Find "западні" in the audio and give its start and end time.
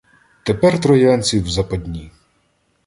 1.49-2.11